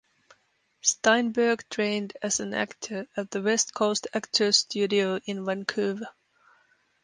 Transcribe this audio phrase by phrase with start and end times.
[0.81, 6.09] Steinberg trained as an actor at the West Coast Actors Studio in Vancouver.